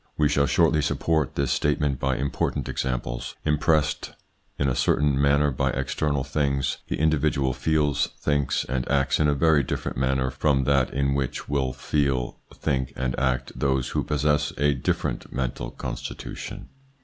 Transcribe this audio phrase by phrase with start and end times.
[0.17, 3.35] We shall shortly support this statement by important examples.
[3.45, 4.13] Impressed
[4.57, 9.35] in a certain manner by external things, the individual feels, thinks, and acts in a
[9.35, 14.51] very different manner from that in which will feel, think, and act those who possess
[14.57, 16.69] a different mental constitution.